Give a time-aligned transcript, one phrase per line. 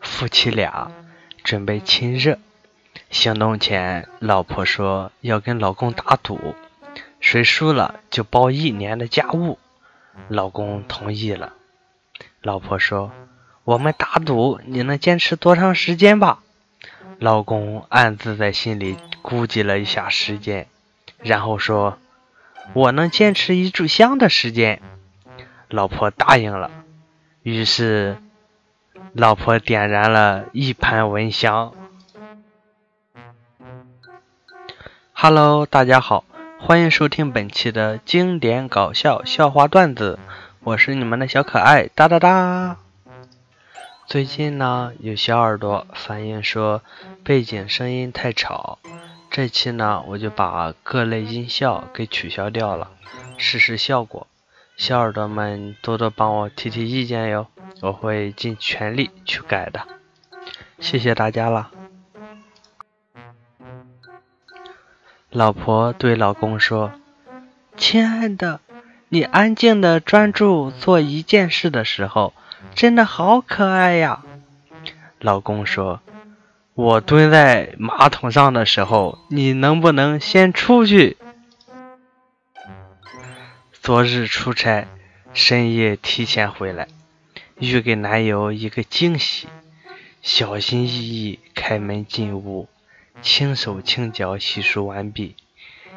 [0.00, 0.90] 夫妻俩
[1.42, 2.38] 准备亲热，
[3.10, 6.54] 行动前，老婆说要跟老公打赌，
[7.18, 9.58] 谁输了就包一年的家务。
[10.28, 11.54] 老公同意了。
[12.40, 13.10] 老婆说
[13.64, 16.42] ：“我们打赌，你能坚持多长时间吧？”
[17.18, 20.68] 老公暗自在心里估计了一下时间，
[21.18, 21.98] 然后说
[22.72, 24.80] ：“我能坚持一炷香的时间。”
[25.68, 26.70] 老婆答应了。
[27.42, 28.16] 于是。
[29.14, 31.74] 老婆点燃了一盘蚊香。
[35.12, 36.24] Hello，大家好，
[36.58, 40.18] 欢迎收听本期的经典搞笑笑话段子，
[40.60, 42.78] 我是你们的小可爱哒哒哒。
[44.06, 46.80] 最近呢，有小耳朵反映说
[47.22, 48.78] 背景声音太吵，
[49.32, 52.90] 这期呢，我就把各类音效给取消掉了，
[53.38, 54.26] 试试效果。
[54.76, 57.46] 小耳朵们多多帮我提提意见哟。
[57.80, 59.88] 我会尽全力去改的，
[60.78, 61.70] 谢谢大家了。
[65.30, 66.92] 老婆对老公说
[67.76, 68.60] ：“亲爱的，
[69.08, 72.34] 你安静的专注做一件事的时候，
[72.74, 74.22] 真的好可爱呀。”
[75.18, 76.00] 老公说
[76.74, 81.18] ：“我蹲在马桶上的时候，你能不能先出去？”
[83.82, 84.86] 昨日出差，
[85.34, 86.88] 深夜提前回来。
[87.58, 89.48] 欲给男友一个惊喜，
[90.22, 92.68] 小心翼翼开门进屋，
[93.20, 95.36] 轻手轻脚洗漱完毕，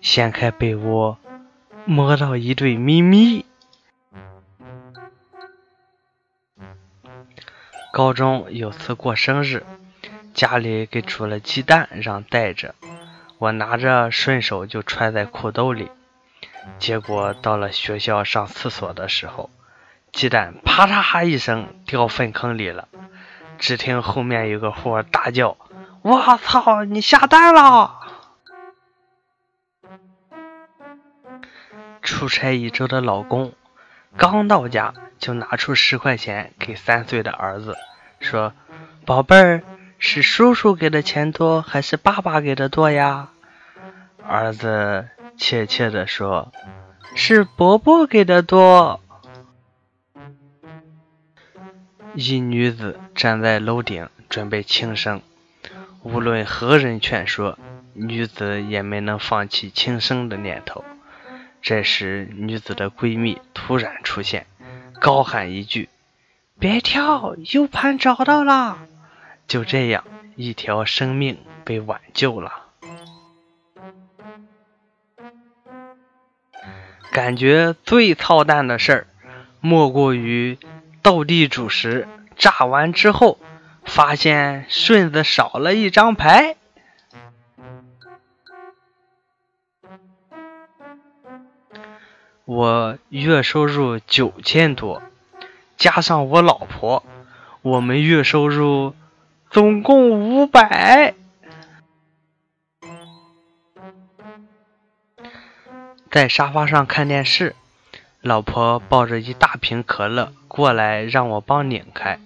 [0.00, 1.18] 掀开被窝，
[1.84, 3.44] 摸到一对咪咪。
[7.92, 9.64] 高中有次过生日，
[10.40, 12.74] 家里给煮了鸡蛋让带着，
[13.36, 15.90] 我拿着顺手就揣在裤兜里，
[16.78, 19.50] 结果到了学校上厕所的时候。
[20.12, 22.88] 鸡蛋啪嚓一声掉粪坑里了，
[23.58, 25.58] 只听后面有个货大叫
[26.00, 28.00] ：“我操，你下蛋了！”
[32.00, 33.52] 出差一周的老公
[34.16, 37.76] 刚到家，就拿出十块钱给三岁的儿子，
[38.20, 38.54] 说
[39.04, 39.62] ：“宝贝儿，
[40.00, 43.28] 是叔叔给的钱多，还是爸爸给的多呀？”
[44.26, 46.52] 儿子怯怯地说
[47.14, 49.00] ：“是伯伯给的多。”
[52.14, 55.22] 一女子站在楼顶准备轻生，
[56.02, 57.56] 无论何人劝说，
[57.92, 60.84] 女子也没能放弃轻生的念头。
[61.62, 64.46] 这时，女子的闺蜜突然出现，
[64.98, 65.88] 高喊一句
[66.58, 68.78] ：“别跳，U 盘找到了！”
[69.50, 70.04] 就这样，
[70.36, 72.66] 一条生命被挽救了。
[77.10, 79.06] 感觉最操蛋的事儿，
[79.60, 80.56] 莫过于……
[81.02, 82.06] 斗地主时，
[82.36, 83.40] 炸完之后，
[83.84, 86.54] 发现顺子少了一张牌。
[92.44, 95.02] 我月收入九千多，
[95.76, 97.04] 加上我老婆，
[97.62, 98.94] 我们月收入
[99.50, 101.14] 总共五百。
[106.08, 107.56] 在沙发上看电视。
[108.22, 112.20] 老婆抱着一大瓶可乐过来，让我帮拧开。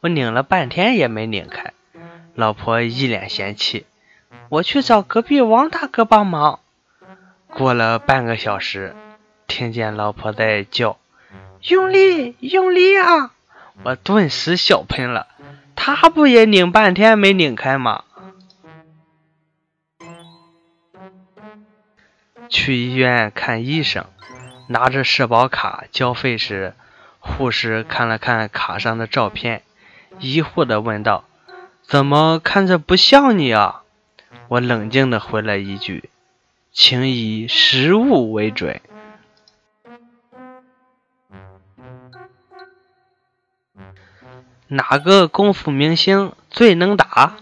[0.00, 1.72] 我拧了半天也没拧开，
[2.34, 3.86] 老婆一脸嫌弃。
[4.48, 6.58] 我去找隔壁王大哥帮忙。
[7.46, 8.96] 过了半个小时，
[9.46, 10.98] 听见老婆在叫
[11.68, 13.32] ：“用力，用力啊！”
[13.84, 15.28] 我顿时笑喷了。
[15.80, 18.02] 他不也拧半天没拧开吗？
[22.48, 24.04] 去医院看医生。
[24.66, 26.74] 拿着社保卡交费时，
[27.20, 29.62] 护士看了看卡上的照片，
[30.18, 31.24] 疑惑地问道
[31.80, 33.84] ：“怎么看着不像你啊？”
[34.48, 36.10] 我冷静地回了一句
[36.72, 38.80] ：“请以实物为准。”
[44.68, 47.36] 哪个功夫明星最能打？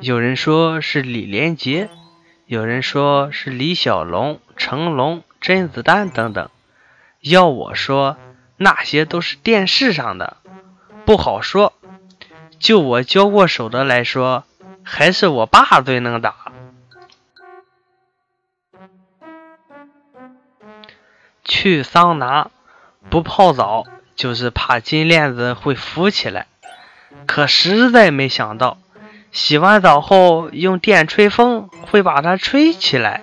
[0.00, 1.90] 有人说是李连杰，
[2.46, 5.22] 有人说是李小龙、成龙。
[5.40, 6.50] 甄子丹等等，
[7.20, 8.18] 要我说，
[8.58, 10.36] 那些都是电视上的，
[11.06, 11.72] 不好说。
[12.58, 14.44] 就我交过手的来说，
[14.82, 16.52] 还是我爸最能打。
[21.42, 22.50] 去桑拿
[23.08, 23.86] 不泡澡，
[24.20, 26.46] 就是怕金链子会浮起来。
[27.26, 28.76] 可实在没想到，
[29.32, 33.22] 洗完澡后用电吹风会把它吹起来。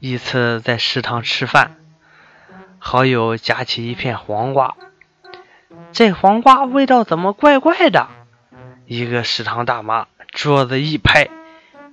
[0.00, 1.76] 一次在食堂吃饭，
[2.78, 4.76] 好友夹起一片黄瓜，
[5.92, 8.08] 这黄瓜味道怎么怪怪的？
[8.86, 11.28] 一个食堂大妈桌子一拍：“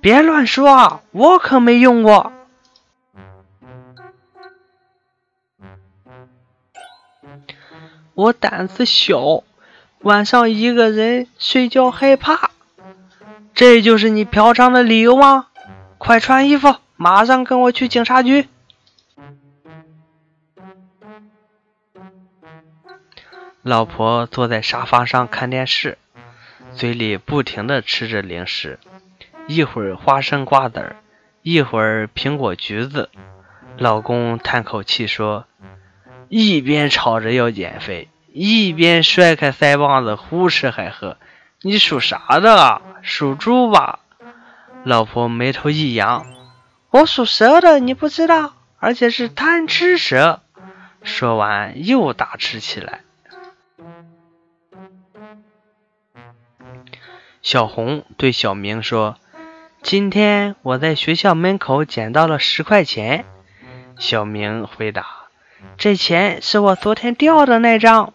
[0.00, 2.32] 别乱说，啊我可没用过。”
[8.14, 9.42] 我胆子小，
[10.00, 12.50] 晚上一个人睡觉害怕。
[13.54, 15.46] 这就是你嫖娼的理由吗？
[15.96, 18.48] 快穿衣服，马上跟我去警察局。
[23.62, 25.96] 老婆坐在沙发上看电视，
[26.74, 28.78] 嘴里不停的吃着零食，
[29.46, 30.96] 一会儿花生瓜子儿，
[31.42, 33.08] 一会儿苹果橘子。
[33.78, 35.46] 老公叹口气说。
[36.34, 41.18] 一边吵着要减肥，一边甩开腮帮子胡吃海喝。
[41.60, 42.80] 你属啥的啊？
[43.02, 43.98] 属猪吧？
[44.82, 46.24] 老婆眉头一扬，
[46.88, 50.40] 我属蛇的，你不知道，而且是贪吃蛇。
[51.02, 53.02] 说完又大吃起来。
[57.42, 59.18] 小红对小明说
[59.84, 63.26] ：“今天我在学校门口捡到了十块钱。”
[64.00, 65.21] 小明回答。
[65.76, 68.12] 这钱是我昨天掉的那张。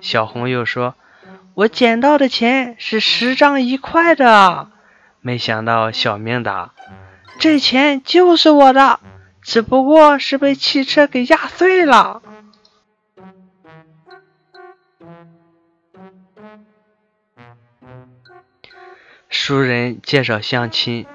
[0.00, 0.94] 小红又说
[1.54, 4.70] ：“我捡到的钱是十张一块的。”
[5.20, 6.72] 没想到小明答
[7.40, 9.00] ：“这钱就是我的，
[9.42, 12.22] 只不过是被汽车给压碎了。”
[19.28, 21.06] 熟人介绍相亲，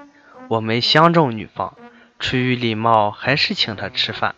[0.48, 1.74] 我没相中女方，
[2.18, 4.34] 出于礼貌，还是请她吃饭。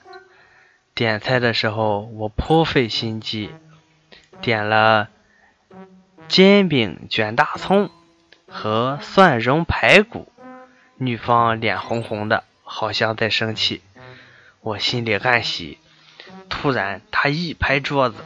[0.95, 3.51] 点菜的时候，我颇费心机，
[4.41, 5.09] 点了
[6.29, 7.91] 煎饼卷大葱
[8.47, 10.31] 和蒜蓉排骨。
[10.99, 13.83] 女方脸红红的，好像在生气。
[14.61, 15.79] 我心里暗喜。
[16.49, 18.17] 突然，她一拍桌子，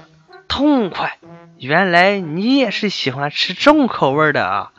[0.49, 1.19] 痛快！
[1.59, 4.73] 原来你也是喜欢吃重口味的啊！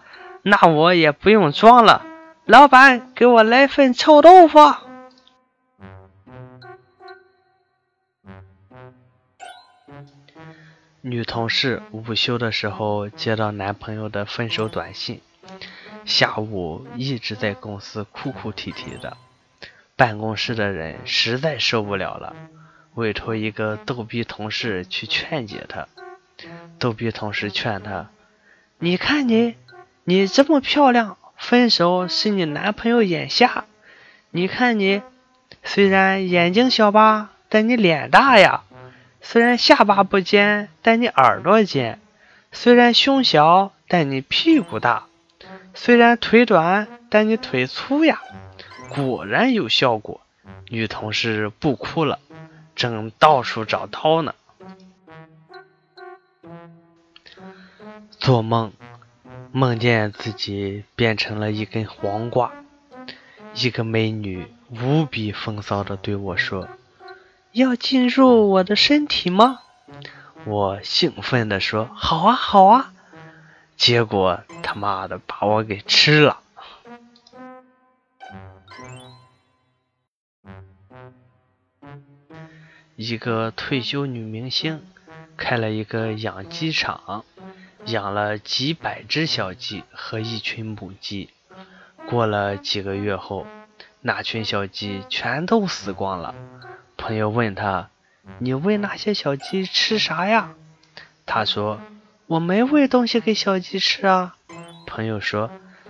[0.43, 2.05] 那我也不用装了，
[2.45, 4.59] 老板，给我来份臭豆腐。
[11.09, 15.21] 女同事午休的时候接到男朋友的分手短信，
[16.03, 19.15] 下午一直在公司哭哭啼啼的。
[19.95, 22.35] 办公室的人实在受不了了，
[22.95, 25.87] 委托一个逗逼同事去劝解她。
[26.77, 28.09] 逗逼同事劝她
[28.79, 29.55] ：“你看你，
[30.03, 33.63] 你这么漂亮，分手是你男朋友眼瞎。
[34.31, 35.01] 你看你，
[35.63, 38.63] 虽然眼睛小吧，但你脸大呀。”
[39.29, 41.97] 虽然下巴不尖，但你耳朵尖；
[42.53, 45.09] 虽然胸小，但你屁股大；
[45.73, 48.21] 虽然腿短，但你腿粗呀。
[48.87, 50.21] 果然有效果，
[50.69, 52.19] 女同事不哭了，
[52.73, 54.33] 正到处找刀呢。
[58.11, 58.71] 做梦，
[59.51, 62.53] 梦见自己变成了一根黄瓜，
[63.55, 66.69] 一个美女无比风骚的对我说。
[67.51, 69.61] 要进入我的身体吗？
[70.45, 72.93] 我兴奋地说：“好啊，好啊！”
[73.75, 76.39] 结果他妈的把我给吃了。
[82.95, 84.83] 一个退休女明星
[85.35, 87.25] 开了一个养鸡场，
[87.85, 91.29] 养了几百只小鸡和一群母鸡。
[92.07, 93.45] 过了几个月后，
[94.01, 96.33] 那群小鸡全都死光了。
[97.07, 97.89] 朋友问他
[98.39, 100.49] ：“你喂那些小鸡吃啥呀？”
[101.25, 101.79] 他说
[102.27, 104.35] ：“我没喂东西给小鸡吃啊。”
[104.85, 105.49] 朋友说：“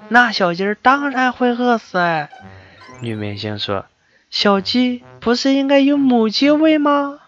[0.09, 2.29] 那小鸡当然会饿死哎。”
[3.01, 3.87] 女明星说
[4.29, 7.19] ：“小鸡不是应该由母鸡喂吗？”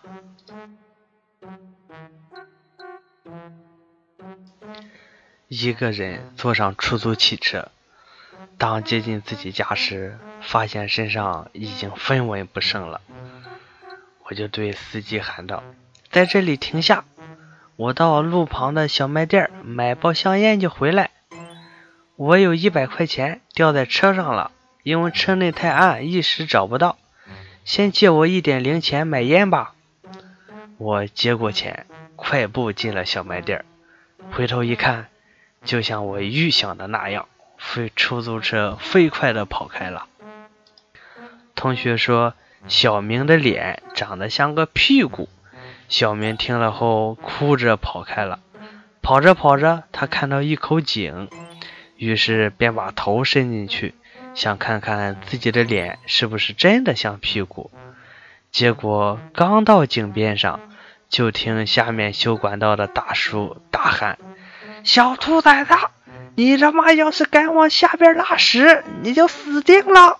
[5.47, 7.71] 一个人坐上出租汽车，
[8.59, 13.01] 当接近自己家时，发现身上已经分文不剩了。
[14.29, 15.63] 我就对司机喊道
[16.11, 17.03] ：“在这里停下，
[17.75, 21.09] 我到路旁的小卖店买包香烟就回来。
[22.15, 24.51] 我有一百块钱掉在车上了，
[24.83, 26.99] 因为车内太暗，一时找不到。
[27.65, 29.73] 先借我一点零钱买烟吧。”
[30.77, 33.65] 我接过钱，快步进了小卖店。
[34.31, 35.07] 回头一看，
[35.63, 40.05] 就像我预想的那样，飞出租车飞快地跑开了。
[41.55, 42.35] 同学说。
[42.67, 45.29] 小明的脸长得像个屁股，
[45.87, 48.39] 小明听了后哭着跑开了。
[49.01, 51.29] 跑着跑着，他看到一口井，
[51.95, 53.95] 于是便把头伸进去，
[54.35, 57.71] 想看看自己的脸是不是真的像屁股。
[58.51, 60.59] 结果刚到井边上，
[61.07, 64.19] 就听下面修管道的大叔大喊
[64.83, 65.73] ：“小兔崽子，
[66.35, 70.19] 你他妈要是敢往下边拉屎，你就死定了！”